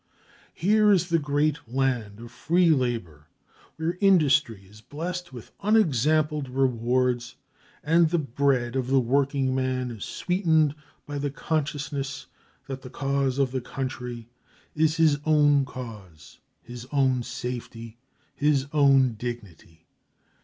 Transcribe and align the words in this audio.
Here 0.55 0.91
is 0.91 1.09
the 1.09 1.19
great 1.19 1.59
land 1.71 2.19
of 2.21 2.31
free 2.31 2.71
labor, 2.71 3.27
where 3.75 3.99
industry 4.01 4.65
is 4.65 4.81
blessed 4.81 5.31
with 5.31 5.51
unexampled 5.61 6.49
rewards 6.49 7.35
and 7.83 8.09
the 8.09 8.17
bread 8.17 8.75
of 8.75 8.87
the 8.87 8.99
workingman 8.99 9.91
is 9.91 10.03
sweetened 10.03 10.73
by 11.05 11.19
the 11.19 11.29
consciousness 11.29 12.25
that 12.65 12.81
the 12.81 12.89
cause 12.89 13.37
of 13.37 13.51
the 13.51 13.61
country 13.61 14.27
"is 14.73 14.97
his 14.97 15.19
own 15.23 15.65
cause, 15.65 16.39
his 16.63 16.87
own 16.91 17.21
safety, 17.21 17.99
his 18.35 18.65
own 18.73 19.13
dignity." 19.13 19.85